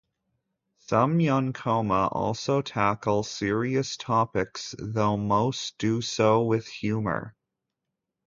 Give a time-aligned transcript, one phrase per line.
[0.79, 7.35] Some Yonkoma also tackle serious topics, though most do so with humor.